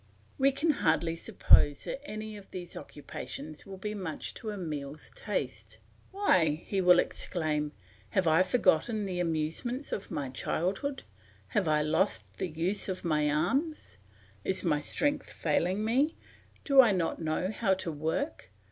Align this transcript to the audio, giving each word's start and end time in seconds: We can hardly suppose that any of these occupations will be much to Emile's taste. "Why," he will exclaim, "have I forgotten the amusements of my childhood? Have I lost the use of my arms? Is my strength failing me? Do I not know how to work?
We 0.39 0.51
can 0.51 0.71
hardly 0.71 1.15
suppose 1.15 1.83
that 1.83 2.03
any 2.09 2.35
of 2.35 2.49
these 2.49 2.75
occupations 2.75 3.67
will 3.67 3.77
be 3.77 3.93
much 3.93 4.33
to 4.33 4.49
Emile's 4.51 5.11
taste. 5.13 5.77
"Why," 6.09 6.63
he 6.65 6.81
will 6.81 6.97
exclaim, 6.97 7.71
"have 8.09 8.25
I 8.27 8.41
forgotten 8.41 9.05
the 9.05 9.19
amusements 9.19 9.91
of 9.91 10.09
my 10.09 10.29
childhood? 10.29 11.03
Have 11.49 11.67
I 11.67 11.83
lost 11.83 12.39
the 12.39 12.47
use 12.49 12.89
of 12.89 13.05
my 13.05 13.29
arms? 13.29 13.99
Is 14.43 14.63
my 14.63 14.81
strength 14.81 15.31
failing 15.31 15.85
me? 15.85 16.15
Do 16.63 16.81
I 16.81 16.93
not 16.93 17.21
know 17.21 17.51
how 17.51 17.75
to 17.75 17.91
work? 17.91 18.49